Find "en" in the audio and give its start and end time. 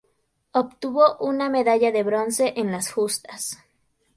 2.57-2.71